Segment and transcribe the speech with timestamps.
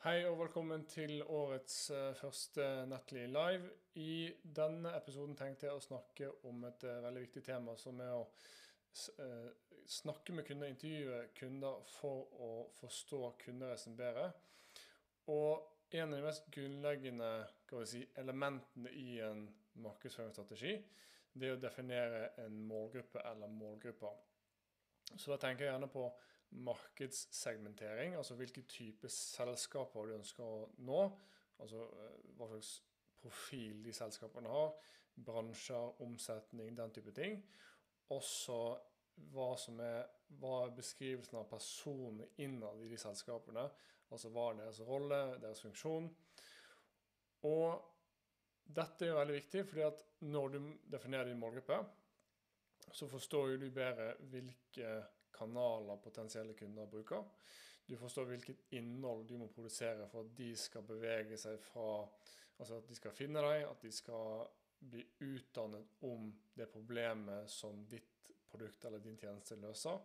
[0.00, 3.66] Hei og velkommen til årets uh, første Nettly Live.
[4.00, 8.14] I denne episoden tenkte jeg å snakke om et uh, veldig viktig tema, som er
[8.16, 9.50] å uh,
[9.84, 14.30] snakke med kunder, intervjue kunder for å forstå kundereisen bedre.
[15.36, 17.30] Og en av de mest grunnleggende
[17.84, 19.44] si, elementene i en
[19.84, 20.78] markedsføringsstrategi,
[21.36, 24.16] det er å definere en målgruppe eller målgrupper.
[25.12, 26.08] Så da tenker jeg gjerne på
[26.50, 31.02] markedssegmentering, altså hvilke type selskaper du ønsker å nå.
[31.60, 32.72] Altså eh, hva slags
[33.20, 34.72] profil de selskapene har,
[35.26, 37.38] bransjer, omsetning, den type ting.
[38.10, 38.56] Også
[39.34, 40.08] hva som er,
[40.40, 43.66] hva er beskrivelsen av personene innad i de selskapene.
[44.10, 46.08] Altså hva er deres rolle, deres funksjon.
[47.46, 47.86] Og
[48.70, 50.58] dette er veldig viktig, fordi at når du
[50.92, 51.78] definerer din målgruppe,
[52.90, 54.94] så forstår du bedre hvilke
[55.40, 57.24] kanaler potensielle kunder bruker.
[57.88, 61.88] Du forstår hvilket innhold du må produsere for at de skal bevege seg fra
[62.60, 64.42] Altså at de skal finne deg, at de skal
[64.92, 69.96] bli utdannet om det problemet som ditt produkt eller din tjeneste løser.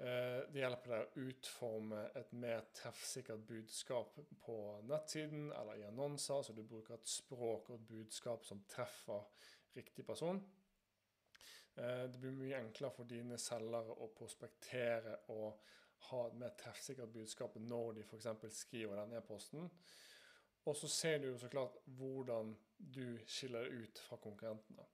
[0.00, 4.56] Eh, det hjelper deg å utforme et mer treffsikkert budskap på
[4.88, 9.24] nettsiden eller i annonser, så du bruker et språk og et budskap som treffer
[9.76, 10.40] riktig person.
[11.80, 15.60] Eh, det blir mye enklere for dine selgere å prospektere og
[16.10, 18.28] ha et mer treffsikkert budskap når de f.eks.
[18.56, 19.68] skriver den e-posten.
[20.68, 24.84] Og så ser du jo så klart hvordan du skiller deg ut fra konkurrentene.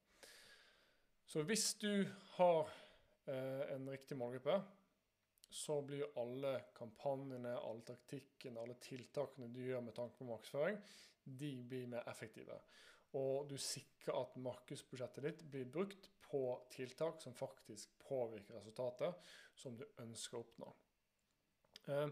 [1.27, 2.71] Så hvis du har
[3.27, 4.61] eh, en riktig målgruppe,
[5.51, 10.79] så blir alle kampanjene, alle taktikkene, alle tiltakene du gjør med tanke på markedsføring,
[11.25, 12.61] de blir mer effektive.
[13.19, 19.77] Og du sikrer at markedsbudsjettet ditt blir brukt på tiltak som faktisk påvirker resultatet som
[19.79, 20.75] du ønsker å oppnå.
[21.87, 22.09] Eh,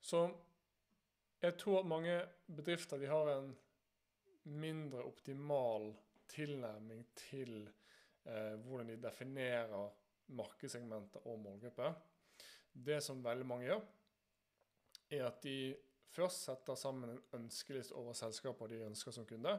[0.00, 0.26] så
[1.42, 3.52] jeg tror at mange bedrifter de har en
[4.48, 5.92] mindre optimal
[6.28, 7.68] tilnærming til
[8.24, 9.92] eh, hvordan de definerer
[10.38, 11.94] markedssegmenter og målgrupper.
[12.72, 13.84] Det som veldig mange gjør,
[15.14, 15.76] er at de
[16.12, 19.54] først setter sammen en ønskeliste over selskaper de ønsker som kunde.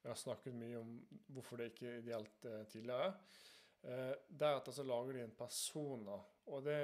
[0.00, 0.94] Jeg har snakket mye om
[1.28, 3.10] hvorfor det ikke er ideelt eh, tidligere.
[3.82, 6.16] Eh, deretter så lager de en persona.
[6.46, 6.80] og det,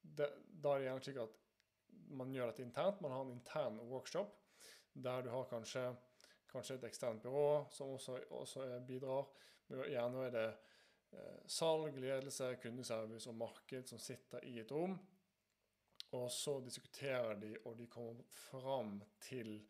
[0.00, 1.36] det, Da er det gjerne slik at
[2.08, 3.00] man gjør dette internt.
[3.00, 4.34] Man har en intern workshop
[4.98, 5.82] der du har kanskje,
[6.50, 9.28] kanskje et eksternt byrå som også, også bidrar.
[9.68, 10.46] Gjerne er det
[11.12, 14.96] eh, salg, ledelse, kundeservice og marked som sitter i et rom.
[16.16, 19.60] Og så diskuterer de, og de kommer fram til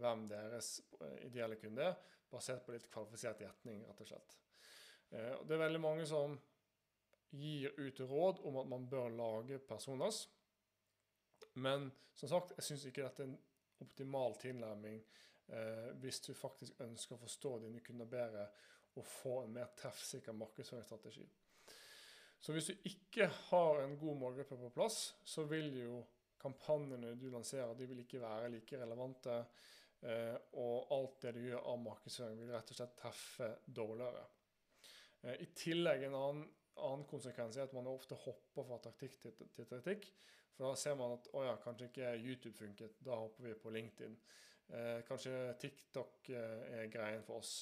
[0.00, 1.98] hvem deres eh, ideelle kunde er,
[2.32, 4.36] basert på litt kvalifisert gjetning, rett og slett.
[5.12, 6.38] Eh, det er veldig mange som
[7.32, 10.26] gir ut råd om at man bør lage personas.
[11.54, 13.38] Men som sagt, jeg syns ikke dette er en
[13.82, 18.48] optimal tilnærming eh, hvis du faktisk ønsker å forstå dine kunder bedre
[19.00, 21.24] og få en mer treffsikker markedsføringsstrategi.
[22.42, 26.02] Så hvis du ikke har en god målgruppe på plass, så vil jo
[26.42, 29.38] kampanjene du lanserer, de vil ikke være like relevante.
[30.02, 34.24] Eh, og alt det du gjør av markedsføring, vil rett og slett treffe dårligere.
[35.22, 36.48] Eh, I tillegg en annen,
[36.82, 40.08] annen, konsekvens er at man ofte hopper fra taktikk til, til taktikk.
[40.56, 43.72] For da ser man at å ja, kanskje ikke YouTube funket, da hopper vi på
[43.76, 44.18] LinkedIn.
[44.74, 47.60] Eh, kanskje TikTok er greien for oss.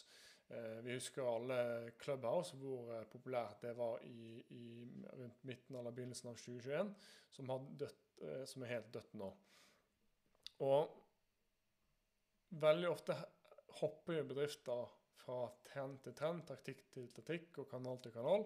[0.51, 4.65] Vi husker alle Clubhouse, hvor populært det var i, i
[5.13, 6.91] rundt midten eller begynnelsen av 2021,
[7.37, 9.29] som dødt Eh, som er helt dødt nå.
[10.67, 10.97] Og
[12.61, 13.17] veldig ofte
[13.81, 14.91] hopper jo bedrifter
[15.23, 18.45] fra trend til trend, taktikk til taktikk og kanal til kanal,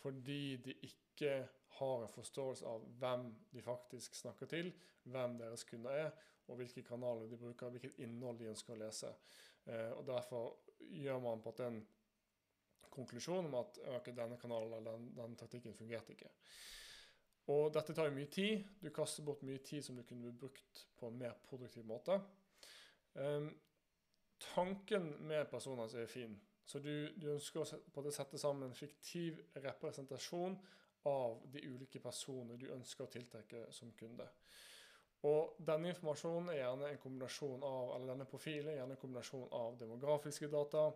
[0.00, 1.32] fordi de ikke
[1.80, 4.70] har en forståelse av hvem de faktisk snakker til,
[5.10, 6.10] hvem deres kunder er,
[6.46, 9.10] og hvilke kanaler de bruker, hvilket innhold de ønsker å lese.
[9.66, 11.80] Eh, og Derfor gjør man på en
[12.90, 16.30] konklusjon om at okay, denne kanalen eller den, den taktikken fungerte ikke.
[17.50, 18.66] Og dette tar jo mye tid.
[18.82, 22.18] Du kaster bort mye tid som du kunne brukt på en mer produktiv måte.
[23.14, 23.50] Um,
[24.54, 26.36] tanken med personer er fin.
[26.66, 30.54] Så du, du ønsker å på det sette sammen en fiktiv representasjon
[31.10, 34.28] av de ulike personene du ønsker å tiltrekke som kunde.
[35.28, 39.48] Og denne informasjonen er gjerne en kombinasjon av, eller denne profilen er gjerne en kombinasjon
[39.52, 40.86] av demografiske data,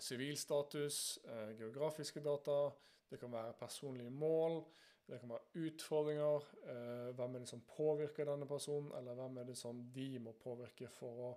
[0.00, 2.70] sivilstatus, eh, geografiske data,
[3.10, 4.62] det kan være personlige mål,
[5.10, 6.46] det kan være utfordringer.
[6.62, 10.32] Eh, hvem er det som påvirker denne personen, eller hvem er det som de må
[10.32, 11.32] påvirke for å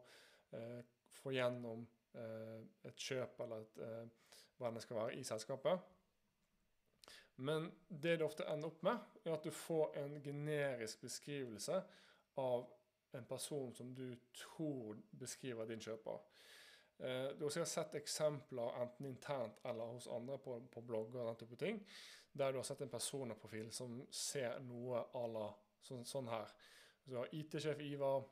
[0.53, 5.89] eh, få gjennom eh, et kjøp, eller et, eh, hva det skal være i selskapet.
[7.35, 11.81] Men det det ofte ender opp med, er at du får en generisk beskrivelse
[12.41, 12.67] av
[13.13, 16.19] en person som du tror beskriver din kjøper.
[16.97, 21.31] Eh, du har sikkert sett eksempler enten internt eller hos andre på, på blogger og
[21.31, 21.81] den type ting,
[22.33, 25.49] der du har sett en personprofil som ser noe à la
[25.85, 26.53] sånn, sånn her.
[27.03, 28.23] Så har IT-sjef Ivar.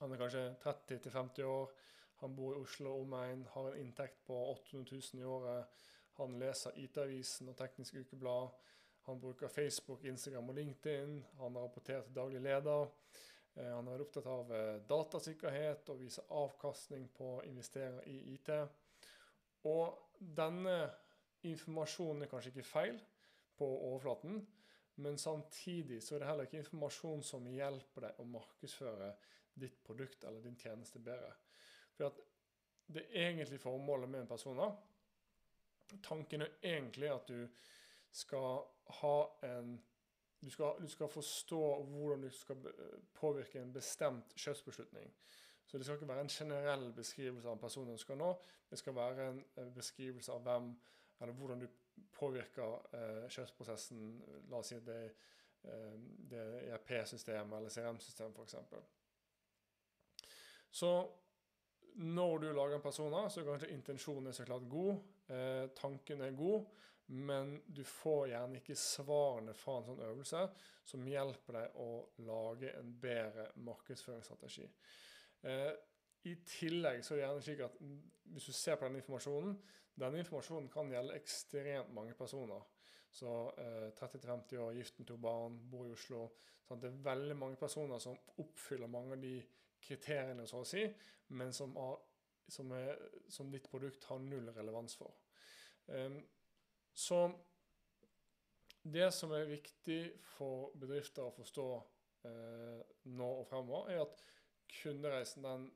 [0.00, 1.72] Han er kanskje 30-50 år.
[2.20, 5.86] Han bor i Oslo og omegn, har en inntekt på 800 000 i året.
[6.20, 8.50] Han leser IT-avisen og Teknisk Ukeblad.
[9.08, 11.14] Han bruker Facebook, Instagram og LinkedIn.
[11.40, 12.90] Han har rapportert til daglig leder.
[13.56, 18.52] Eh, han har vært opptatt av eh, datasikkerhet og viser avkastning på investeringer i IT.
[19.70, 20.76] Og denne
[21.48, 23.00] informasjonen er kanskje ikke feil
[23.56, 24.42] på overflaten,
[25.00, 29.14] men samtidig så er det heller ikke informasjon som hjelper deg å markedsføre
[29.60, 31.32] ditt produkt eller din tjeneste bedre.
[31.96, 32.12] For
[32.92, 34.60] det egentlige formålet med en person
[36.02, 37.48] Tanken er egentlig at du
[38.12, 38.62] skal
[39.00, 39.16] ha
[39.46, 39.78] en
[40.40, 42.56] du skal, du skal, forstå hvordan du skal
[43.14, 45.10] påvirke en bestemt kjøpsbeslutning.
[45.66, 48.30] Så det skal ikke være en generell beskrivelse av en person du skal nå.
[48.70, 50.70] Det skal være en beskrivelse av hvem,
[51.20, 51.68] eller hvordan du
[52.16, 54.00] påvirker eh, kjøpsprosessen.
[54.50, 54.98] La oss si det,
[55.62, 55.94] eh,
[56.32, 58.56] det er ERP-systemet eller CRM-systemet f.eks.
[60.70, 60.90] Så
[61.94, 64.96] når du lager en persona, så er kanskje intensjonen så klart god.
[65.30, 66.68] Eh, tanken er god.
[67.10, 70.44] Men du får gjerne ikke svarene fra en sånn øvelse
[70.86, 71.88] som hjelper deg å
[72.28, 74.68] lage en bedre markedsføringsstrategi.
[75.42, 75.72] Eh,
[76.30, 77.78] I tillegg så er det gjerne slik at
[78.30, 79.54] hvis du ser på denne informasjonen
[80.00, 82.62] Denne informasjonen kan gjelde ekstremt mange personer.
[83.12, 86.28] Så eh, 30-50 år, gift med to barn, bor i Oslo.
[86.64, 89.34] Sånn det er veldig mange personer som oppfyller mange av de
[89.82, 90.84] kriteriene, så å si,
[91.36, 91.98] men som, har,
[92.50, 92.98] som, er,
[93.28, 95.14] som ditt produkt har null relevans for.
[95.86, 96.20] Um,
[96.94, 97.22] så
[98.82, 101.66] det som er viktig for bedrifter å forstå
[102.28, 102.80] eh,
[103.12, 104.22] nå og fremover, er at
[104.80, 105.66] kundereisen den,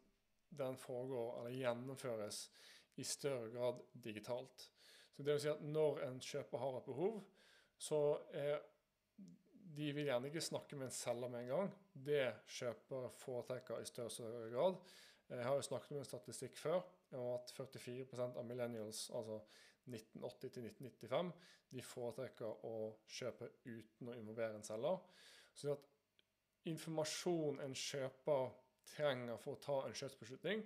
[0.48, 2.46] den, foregår eller gjennomføres
[2.96, 4.70] i større grad digitalt.
[5.14, 7.20] Så det vil si at Når en kjøper har et behov,
[7.78, 8.00] så
[8.32, 8.62] er
[9.74, 11.70] de vil gjerne ikke snakke med en selger med en gang.
[11.92, 12.26] Det
[12.56, 14.78] kjøpere foretrekker i større grad.
[15.28, 16.82] Jeg har jo snakket om en statistikk før
[17.16, 19.40] om at 44% av millennials, altså
[19.86, 21.32] 1980 til 1995,
[21.74, 22.74] de foretrekker å
[23.10, 25.00] kjøpe uten å involvere en selger.
[25.54, 25.88] Så at
[26.70, 28.52] informasjon en kjøper
[28.94, 30.64] trenger for å ta en kjøpsbeslutning,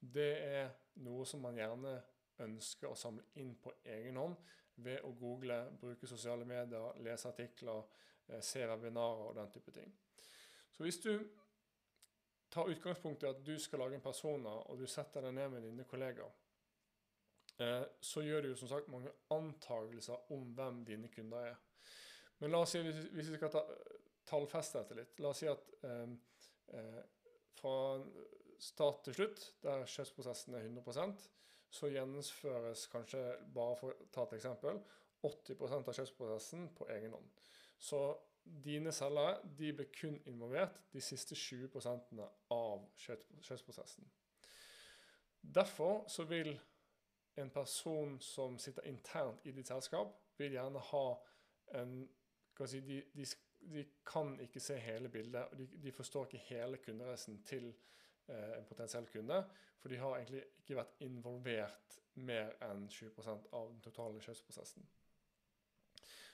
[0.00, 0.70] det er
[1.02, 1.96] noe som man gjerne
[2.44, 4.36] ønsker å samle inn på egen hånd
[4.84, 7.82] ved å google, bruke sosiale medier, lese artikler,
[8.28, 9.90] eh, se webinarer og den type ting.
[10.70, 11.12] Så hvis du
[12.50, 15.66] tar utgangspunkt i at du skal lage en persona, og du setter deg ned med
[15.68, 16.32] dine kollegaer,
[17.58, 21.56] Eh, så gjør du jo som sagt mange antagelser om hvem dine kunder er.
[22.38, 23.64] Men la oss si, hvis, vi skal ta,
[24.28, 26.12] tallfeste dette litt La oss si at eh,
[26.78, 27.00] eh,
[27.58, 27.74] fra
[28.62, 31.26] start til slutt, der kjøpsprosessen er 100%
[31.68, 33.20] så gjennomføres kanskje,
[33.52, 34.78] bare for å ta et eksempel,
[35.26, 37.42] 80% av kjøpsprosessen på egen hånd.
[37.76, 37.98] Så
[38.64, 42.22] dine selgere de blir kun involvert de siste 20%
[42.54, 44.08] av kjøttprosessen.
[45.54, 46.58] Derfor så vil
[47.38, 51.04] en person som sitter internt i ditt selskap, vil gjerne ha
[51.80, 51.94] en
[52.66, 53.26] si, de, de,
[53.60, 55.44] de, kan ikke se hele bildet.
[55.44, 57.70] og De, de forstår ikke hele kundereisen til
[58.28, 59.44] eh, en potensiell kunde.
[59.78, 64.86] For de har egentlig ikke vært involvert mer enn 20% av den totale kjøpsprosessen.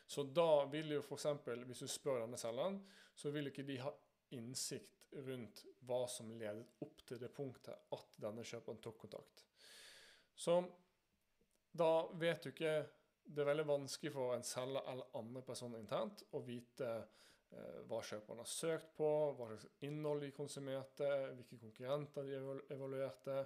[0.07, 1.27] Så da vil jo f.eks.
[1.67, 2.81] hvis du spør denne selgeren,
[3.15, 3.93] så vil ikke de ha
[4.35, 9.45] innsikt rundt hva som ledet opp til det punktet at denne kjøperen tok kontakt.
[10.35, 10.59] Så
[11.75, 12.75] da vet du ikke
[13.25, 18.03] Det er veldig vanskelig for en selger eller andre personer internt å vite eh, hva
[18.05, 19.09] kjøperen har søkt på,
[19.39, 22.37] hva slags innhold de konsumerte, hvilke konkurrenter de
[22.77, 23.39] evaluerte,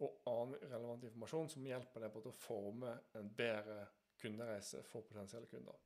[0.00, 3.82] og annen relevant informasjon som hjelper deg på å forme en bedre
[4.16, 5.76] kundereise for potensielle kunder.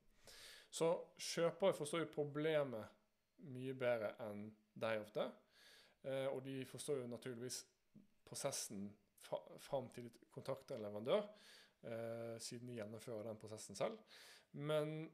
[0.72, 0.88] Så
[1.20, 3.00] kjøpere forstår jo problemet
[3.52, 4.46] mye bedre enn
[4.80, 5.26] deg ofte.
[6.08, 7.62] Eh, og de forstår jo naturligvis
[8.24, 8.86] prosessen
[9.62, 13.98] fram til de kontakter en leverandør eh, siden de gjennomfører den prosessen selv.
[14.52, 15.10] Men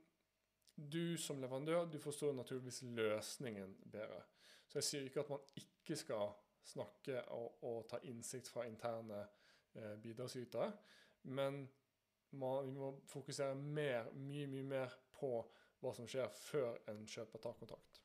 [0.79, 4.23] du som leverandør du forstår naturligvis løsningen bedre.
[4.69, 6.31] Så jeg sier ikke at man ikke skal
[6.69, 9.25] snakke og, og ta innsikt fra interne
[9.75, 10.71] eh, bidragsytere,
[11.23, 11.65] men
[12.31, 15.33] man, vi må fokusere mer, mye, mye mer på
[15.83, 18.03] hva som skjer før en kjøper tar kontakt.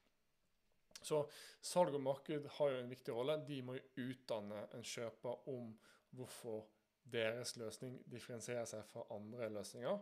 [1.03, 1.19] Så
[1.61, 3.39] salg og marked har jo en viktig rolle.
[3.47, 5.73] De må jo utdanne en kjøper om
[6.15, 6.63] hvorfor
[7.03, 9.97] deres løsning differensierer seg fra andre løsninger.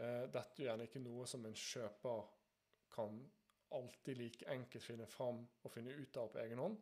[0.00, 2.22] Eh, dette er gjerne ikke noe som en kjøper
[2.94, 3.20] kan
[3.76, 6.78] alltid like enkelt finne fram og finne ut av på egen hånd.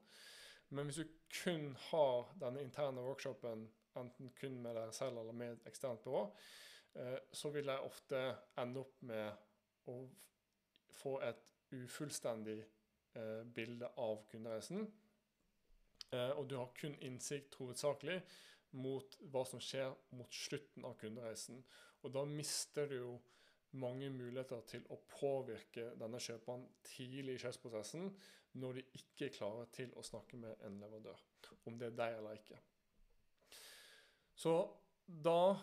[0.68, 3.66] Men hvis du kun har denne interne workshopen,
[3.98, 6.22] enten kun med deg selv eller med eksternt byrå,
[7.00, 8.22] eh, så vil jeg ofte
[8.60, 9.47] ende opp med
[9.88, 9.98] å
[10.98, 14.86] få et ufullstendig eh, bilde av kundereisen.
[16.12, 18.20] Eh, og du har kun innsikt hovedsakelig
[18.76, 21.60] mot hva som skjer mot slutten av kundereisen.
[22.04, 23.12] Og da mister du jo
[23.78, 28.08] mange muligheter til å påvirke denne kjøperen tidlig i kjøpsprosessen
[28.58, 31.18] når de ikke er klare til å snakke med en leverandør,
[31.68, 32.60] om det er deg eller ikke.
[34.38, 34.54] Så
[35.04, 35.56] da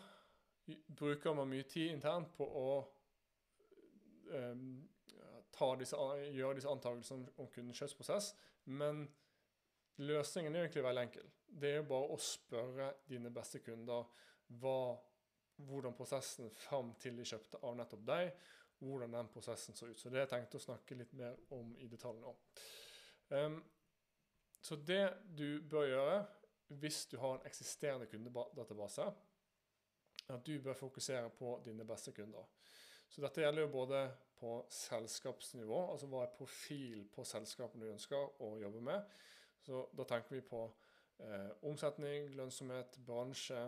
[1.00, 2.70] bruker man mye tid internt på å
[5.79, 5.98] disse,
[6.36, 8.32] gjøre disse antakelsene om kundens kjøpsprosess,
[8.65, 9.05] men
[10.03, 11.27] løsningen er egentlig veldig enkel.
[11.48, 14.08] Det er bare å spørre dine beste kunder
[14.60, 14.79] hva
[15.55, 18.34] hvordan prosessen fram til de kjøpte av nettopp deg,
[18.84, 20.00] hvordan den prosessen så ut.
[20.00, 22.34] Så det jeg tenkt å snakke litt mer om i detalj nå.
[23.32, 23.62] Um,
[24.62, 25.05] så det
[25.38, 26.17] du bør gjøre
[26.82, 29.05] hvis du har en eksisterende kundedatabase,
[30.25, 32.48] er at du bør fokusere på dine beste kunder.
[33.15, 34.01] Så dette gjelder jo både
[34.36, 39.15] på selskapsnivå, altså hva er profil på selskapene du ønsker å jobbe med.
[39.63, 40.65] Så da tenker vi på
[41.24, 43.62] eh, omsetning, lønnsomhet, bransje,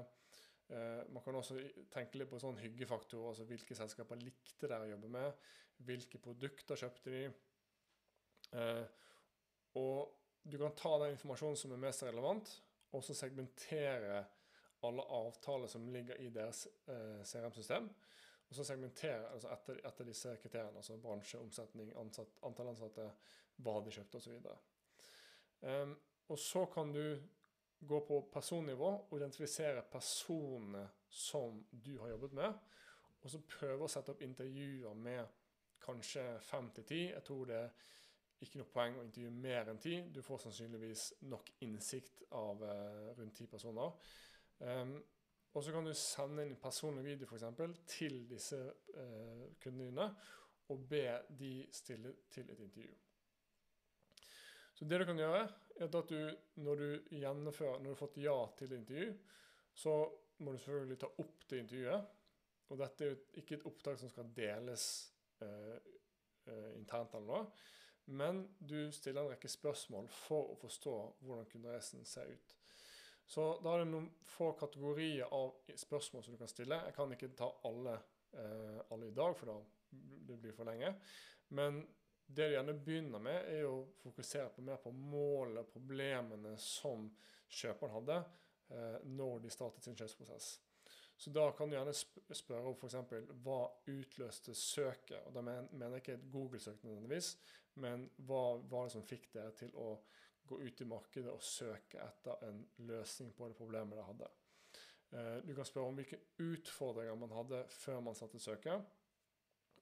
[0.70, 1.56] Eh, man kan også
[1.94, 5.51] tenke litt på sånn hyggefaktor, altså hvilke selskaper likte dere å jobbe med,
[5.88, 7.22] hvilke produkter kjøpte de.
[8.60, 8.84] Eh,
[9.80, 12.51] og du kan ta den informasjonen som er mest relevant,
[12.92, 14.25] og så segmentere
[14.88, 17.88] alle avtaler som ligger i deres eh, CRM-system.
[18.48, 23.08] Og så segmentere altså etter, etter, disse kriteriene, altså bransje, omsetning, ansatt, antall ansatte,
[23.63, 24.51] hva de kjøpte osv.
[25.62, 25.96] Um,
[26.32, 27.18] og så kan du
[27.88, 32.54] gå på personnivå og identifisere personene som du har jobbet med.
[33.22, 35.25] Og så prøve å sette opp intervjuer med
[35.84, 37.01] kanskje fem til ti.
[37.12, 37.70] Jeg tror det er
[38.46, 40.00] ikke noe poeng å intervjue mer enn ti.
[40.13, 43.94] Du får sannsynligvis nok innsikt av uh, rundt ti personer.
[44.60, 44.98] Um,
[45.58, 48.60] og så kan du sende inn personlig video for eksempel, til disse
[48.94, 50.08] eh, kundene dine
[50.70, 51.06] og be
[51.40, 52.94] de stille til et intervju.
[54.78, 55.48] Så det du kan gjøre,
[55.80, 56.20] er at du,
[56.62, 59.08] når du gjennomfører, når du har fått ja til intervju,
[59.74, 59.96] så
[60.38, 62.14] må du selvfølgelig ta opp det intervjuet.
[62.68, 64.86] Og dette er jo ikke et opptak som skal deles
[65.42, 65.76] eh,
[66.52, 67.66] uh, internt eller noe.
[68.20, 72.58] Men du stiller en rekke spørsmål for å forstå hvordan kundereisen ser ut.
[73.27, 76.79] Så da er det noen få kategorier av spørsmål som du kan stille.
[76.88, 77.98] Jeg kan ikke ta alle,
[78.31, 79.57] eh, alle i dag, for da
[80.27, 80.93] det blir for lenge.
[81.50, 81.81] Men
[82.27, 87.10] det du gjerne begynner med, er å fokusere på mer på målet, problemene som
[87.48, 88.17] kjøperen hadde
[88.72, 90.50] eh, når de startet sin kjøpsprosess.
[91.17, 92.98] Så da kan du gjerne spørre om f.eks.
[93.43, 95.24] hva utløste søket?
[95.25, 97.31] Og Da mener jeg ikke et Google-søk nødvendigvis,
[97.81, 99.96] men hva var det som fikk dere til å
[100.48, 104.30] gå ut i markedet og søke etter en løsning på det problemet de hadde?
[105.12, 108.84] Eh, du kan spørre om hvilke utfordringer man hadde før man satte søket,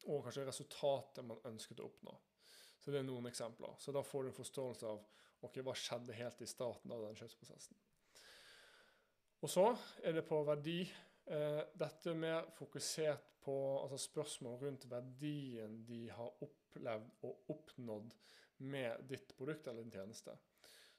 [0.05, 2.13] og kanskje resultatet man ønsket å oppnå.
[2.79, 3.74] Så det er noen eksempler.
[3.81, 5.01] Så da får du en forståelse av
[5.45, 7.77] ok, hva skjedde helt i starten av den kjøpsprosessen.
[9.41, 9.65] Og så
[10.05, 10.84] er det på verdi.
[11.25, 18.13] Eh, dette er mer fokusert på altså spørsmål rundt verdien de har opplevd og oppnådd
[18.65, 20.34] med ditt produkt eller din tjeneste.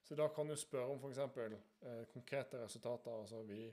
[0.06, 1.18] Så da kan du spørre om f.eks.
[1.18, 3.20] Eh, konkrete resultater.
[3.20, 3.72] altså vi,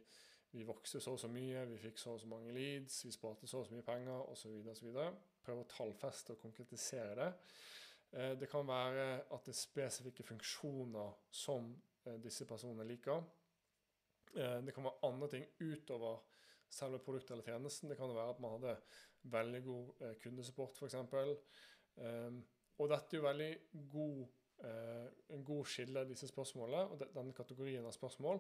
[0.52, 3.48] vi vokste så og så mye, vi fikk så og så mange leads, vi sparte
[3.48, 4.98] så og så mye penger osv.
[5.44, 7.32] Prøve å tallfeste og konkretisere det.
[8.14, 11.72] Eh, det kan være at det er spesifikke funksjoner som
[12.06, 13.24] eh, disse personene liker.
[14.36, 16.22] Eh, det kan være andre ting utover
[16.70, 17.90] selve produktet eller tjenesten.
[17.90, 18.76] Det kan være at man hadde
[19.34, 20.96] veldig god kundesupport, f.eks.
[22.82, 23.52] Og dette er jo veldig
[23.92, 24.24] god,
[24.64, 28.40] en god skille, disse spørsmålene, og denne kategorien av spørsmål.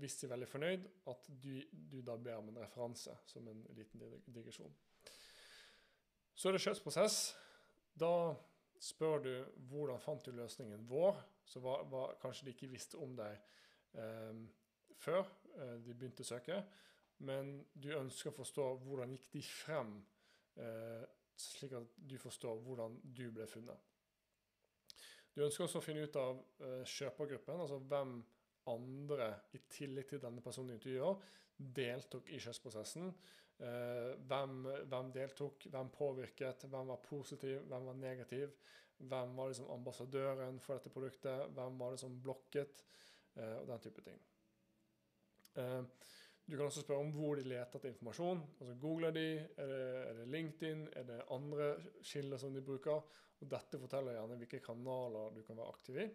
[0.00, 3.62] Hvis de er veldig fornøyd, at du, du da ber om en referanse som en
[3.78, 4.74] liten digresjon.
[6.38, 7.16] Så er det kjøpsprosess.
[7.98, 8.12] Da
[8.78, 9.32] spør du
[9.70, 13.34] hvordan fant du løsningen vår, så hva, hva kanskje de ikke visste om deg
[13.98, 14.42] eh,
[15.02, 16.60] før eh, de begynte å søke.
[17.26, 19.96] Men du ønsker å forstå hvordan gikk de frem,
[20.62, 21.02] eh,
[21.38, 23.87] slik at du forstår hvordan du ble funnet.
[25.38, 28.16] Du ønsker også å finne ut av uh, kjøpergruppen, altså hvem
[28.72, 31.20] andre, i tillegg til denne personen du intervjuer,
[31.78, 33.12] deltok i kjøpsprosessen.
[33.58, 34.56] Uh, hvem,
[34.90, 38.58] hvem, deltok, hvem påvirket, hvem var positiv, hvem var negativ?
[38.98, 41.54] Hvem var liksom ambassadøren for dette produktet?
[41.54, 42.82] Hvem var det som blokket?
[43.38, 44.18] Uh, og den type ting.
[45.58, 45.82] Eh,
[46.48, 48.38] Du kan også spørre om hvor de leter etter informasjon.
[48.60, 51.66] Altså Googler de, er det, er det LinkedIn, er det andre
[52.02, 53.02] kilder som de bruker?
[53.38, 56.06] Og Dette forteller gjerne hvilke kanaler du kan være aktiv i.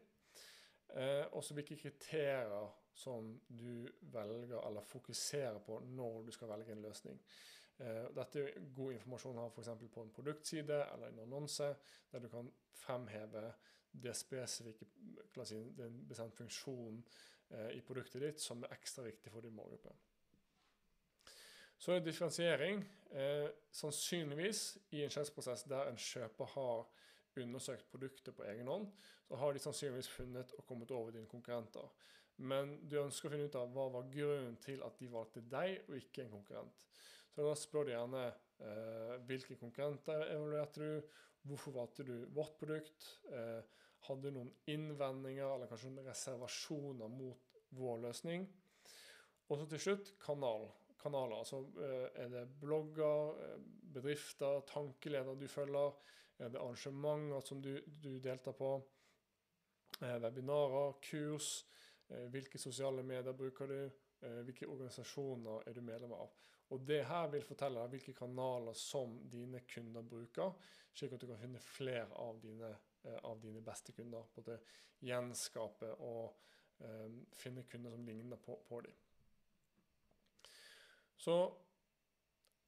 [0.93, 6.81] Eh, også hvilke kriterier som du velger eller fokuserer på når du skal velge en
[6.81, 7.19] løsning.
[7.77, 9.69] Eh, dette er god informasjon å ha f.eks.
[9.93, 11.67] på en produktside eller en annonse,
[12.09, 13.51] der du kan fremheve
[14.03, 14.89] det spesifikke,
[15.45, 17.03] si, den bestemte funksjonen
[17.49, 19.93] eh, i produktet ditt som er ekstra viktig for din målgruppe.
[21.83, 22.79] Så er differensiering.
[23.11, 24.59] Eh, sannsynligvis
[24.95, 26.85] i en kjøpsprosess der en kjøper har
[27.43, 28.85] undersøkt produktet på egen hånd,
[29.27, 31.89] så har de sannsynligvis funnet og kommet over dine konkurrenter.
[32.37, 35.89] Men du ønsker å finne ut av hva var grunnen til at de valgte deg
[35.89, 36.85] og ikke en konkurrent.
[37.33, 41.17] Så da spør du gjerne eh, hvilke konkurrenter evaluerte du,
[41.49, 43.59] hvorfor valgte du vårt produkt, eh,
[44.07, 48.47] hadde du noen innvendinger eller kanskje noen reservasjoner mot vår løsning.
[49.49, 50.69] Og så til slutt kanal.
[51.03, 51.39] Kanaler.
[51.39, 53.59] Altså eh, er det blogger, eh,
[53.95, 55.93] bedrifter, tankeleder du følger?
[56.39, 58.71] Er det arrangementer som du, du deltar på?
[60.01, 61.65] Eh, webinarer, kurs?
[62.29, 63.77] Hvilke sosiale medier bruker du?
[64.45, 66.33] Hvilke organisasjoner er du medlem av?
[66.75, 70.51] Og Det her vil fortelle deg hvilke kanaler som dine kunder bruker,
[70.93, 72.69] slik at du kan finne flere av dine,
[73.23, 74.27] av dine beste kunder.
[74.35, 74.59] Både
[75.03, 76.35] Gjenskape og
[76.83, 79.02] um, finne kunder som ligner på, på dem.
[81.23, 81.37] Så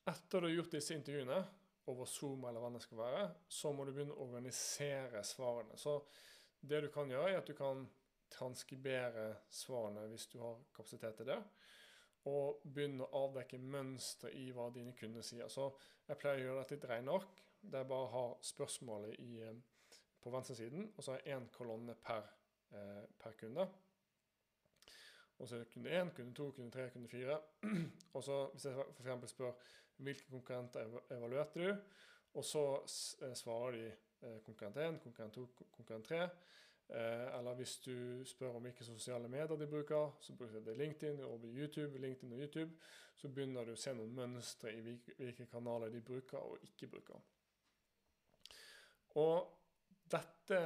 [0.07, 1.43] etter du har gjort disse intervjuene,
[1.91, 5.75] over Zoom eller hva det skal være, så må du begynne å organisere svarene.
[5.77, 5.99] Så
[6.65, 7.83] det du kan gjøre, er at du kan
[8.33, 11.37] transkribere svarene hvis du har kapasitet til det.
[12.31, 15.51] Og begynne å avdekke mønster i hva dine kunder sier.
[15.51, 15.67] Så
[16.07, 19.99] jeg pleier å gjøre dette i et regneark, der jeg bare har spørsmålet i, eh,
[20.21, 22.31] på venstresiden, og så har jeg én kolonne per,
[22.71, 23.67] eh, per kunde.
[25.37, 27.39] Og så er det kunde 1, kunde 2, kunde 3, kunde 4.
[28.15, 29.29] og så hvis jeg f.eks.
[29.29, 29.51] spør
[29.97, 31.75] hvilke konkurrenter evaluerte du,
[32.33, 32.63] og så
[33.21, 36.23] eh, svarer de eh, konkurrent 1, konkurrent 2, konkurrent 3.
[36.89, 41.23] Eh, eller hvis du spør om hvilke sosiale medier de bruker, så bruker de LinkedIn
[41.23, 42.71] og YouTube, LinkedIn og YouTube,
[43.15, 44.81] så begynner du å se noen mønstre i
[45.17, 47.23] hvilke kanaler de bruker og ikke bruker.
[49.15, 49.47] Og
[50.11, 50.59] dette,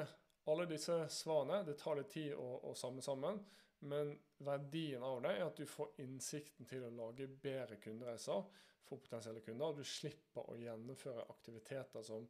[0.49, 3.37] alle disse svarene, det tar litt tid å, å samle sammen.
[3.79, 8.43] Men verdien av det er at du får innsikten til å lage bedre kundereiser
[8.87, 9.71] for potensielle kunder.
[9.71, 12.27] og Du slipper å gjennomføre aktiviteter som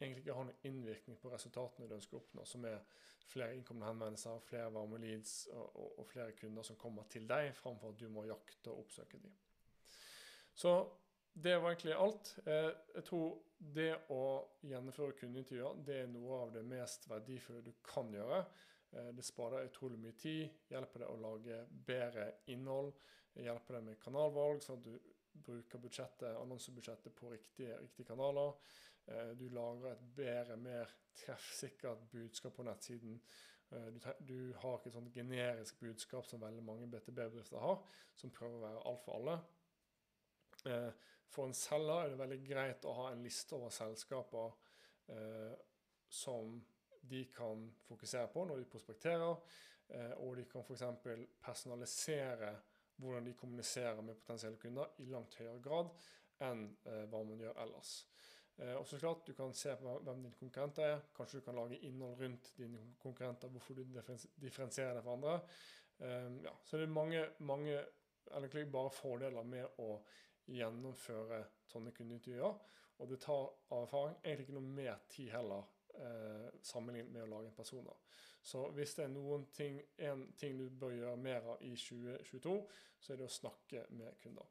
[0.00, 2.80] egentlig ikke har noen innvirkning på resultatene du ønsker å oppnå, som er
[3.30, 7.52] flere innkomne henvendelser, flere varme leads og, og, og, flere kunder som kommer til deg,
[7.54, 9.36] framfor at du må jakte og oppsøke dem.
[10.56, 10.72] Så
[11.32, 12.32] det var egentlig alt.
[12.46, 13.36] Eh, jeg tror
[13.76, 14.24] det å
[14.66, 18.42] gjennomføre kundeintervjuer det er noe av det mest verdifulle du kan gjøre.
[18.92, 22.92] Eh, det sparer utrolig mye tid, hjelper deg å lage bedre innhold,
[23.38, 28.56] hjelper deg med kanalvalg, sånn at du bruker budsjettet, annonsebudsjettet på riktige, riktige kanaler.
[29.06, 30.90] Eh, du lager et bedre, mer
[31.22, 33.20] treffsikkert budskap på nettsiden.
[33.70, 37.78] Eh, du, du har ikke et sånt generisk budskap som veldig mange BTB-bedrifter har,
[38.18, 39.38] som prøver å være alt for alle.
[41.30, 44.50] For en selger er det veldig greit å ha en liste over selskaper
[46.12, 46.58] som
[47.00, 49.36] de kan fokusere på når de prospekterer,
[49.88, 50.84] eh, og de kan f.eks.
[51.42, 52.54] personalisere
[53.00, 55.88] hvordan de kommuniserer med potensielle kunder i langt høyere grad
[56.44, 57.94] enn eh, hva man gjør ellers.
[58.60, 61.00] Eh, og så klart, Du kan se på hvem dine konkurrenter er.
[61.16, 63.84] Kanskje du kan lage innhold rundt dine konkurrenter, hvorfor du
[64.36, 65.38] differensierer deg fra andre.
[66.00, 67.74] Ja, så det er mange, mange
[68.32, 69.98] eller bare fordeler med å
[70.48, 72.56] gjennomføre sånne kundeintervjuer.
[73.00, 75.68] Og det tar av erfaring egentlig ikke noe mer tid heller
[76.00, 77.94] eh, sammenlignet med å lage en persona.
[78.42, 82.56] Så hvis det er noen ting, en ting du bør gjøre mer av i 2022,
[83.00, 84.48] så er det å snakke med kunder.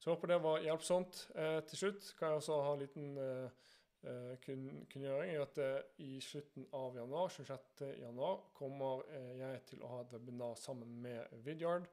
[0.00, 1.26] Så jeg håper det var hjelpsomt.
[1.36, 3.66] Eh, til slutt kan jeg også ha en liten eh,
[4.08, 5.34] eh kun, kunngjøring.
[5.42, 7.84] at eh, I slutten av januar, 26.
[8.00, 11.84] januar, kommer eh, jeg til å ha et webinar sammen med Vidyard.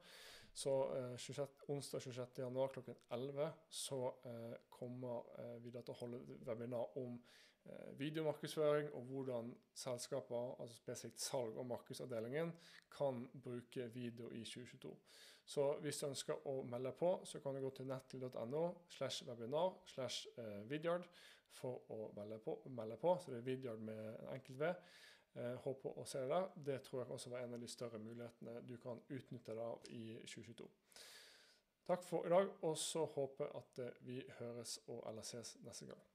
[0.58, 0.72] Så
[1.20, 2.38] 26, onsdag 26.
[2.38, 3.98] januar klokken 11 så
[4.72, 5.28] kommer
[5.62, 7.20] vi til å holde et webinar om
[7.57, 7.57] Eh,
[7.98, 12.52] videomarkedsføring og hvordan selskaper, altså spesifikt salg- og markedsavdelingen,
[12.98, 14.96] kan bruke video i 2022.
[15.44, 19.78] Så hvis du ønsker å melde på, så kan du gå til nettil.no slash webinar
[19.88, 21.06] slash eh, vidyard
[21.56, 23.14] for å melde på, melde på.
[23.16, 24.72] Så det er vidyard med en enkelt V.
[25.38, 26.50] Eh, håper å se deg der.
[26.68, 30.04] Det tror jeg også var en av de større mulighetene du kan utnytte da i
[30.26, 30.68] 2022.
[31.88, 35.88] Takk for i dag, og så håper jeg at vi høres og eller ses neste
[35.88, 36.06] gang.